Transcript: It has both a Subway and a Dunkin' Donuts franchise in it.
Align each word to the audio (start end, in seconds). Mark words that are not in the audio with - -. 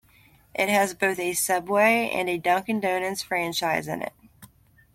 It 0.55 0.67
has 0.67 0.95
both 0.95 1.19
a 1.19 1.33
Subway 1.35 2.09
and 2.11 2.27
a 2.27 2.39
Dunkin' 2.39 2.79
Donuts 2.79 3.21
franchise 3.21 3.87
in 3.87 4.01
it. 4.01 4.13